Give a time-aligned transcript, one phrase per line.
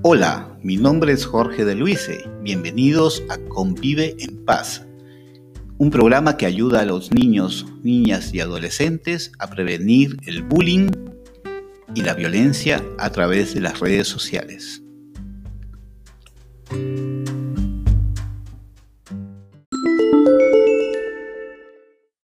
[0.00, 2.24] Hola, mi nombre es Jorge de Luise.
[2.40, 4.86] Bienvenidos a Convive en Paz,
[5.76, 10.90] un programa que ayuda a los niños, niñas y adolescentes a prevenir el bullying
[11.94, 14.81] y la violencia a través de las redes sociales.